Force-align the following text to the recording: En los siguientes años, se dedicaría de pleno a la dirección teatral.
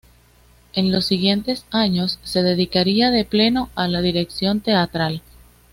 En 0.73 0.91
los 0.91 1.05
siguientes 1.05 1.67
años, 1.69 2.17
se 2.23 2.41
dedicaría 2.41 3.11
de 3.11 3.23
pleno 3.23 3.69
a 3.75 3.87
la 3.87 4.01
dirección 4.01 4.59
teatral. 4.61 5.21